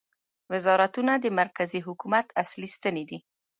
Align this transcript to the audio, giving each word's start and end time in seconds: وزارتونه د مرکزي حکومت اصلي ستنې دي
وزارتونه 0.51 1.13
د 1.17 1.25
مرکزي 1.39 1.79
حکومت 1.87 2.25
اصلي 2.43 2.69
ستنې 2.75 3.03
دي 3.09 3.19